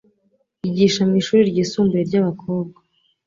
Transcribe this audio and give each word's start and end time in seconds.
Yigisha 0.63 1.01
mwishuri 1.09 1.41
ryisumbuye 1.51 2.03
ryabakobwa. 2.09 2.79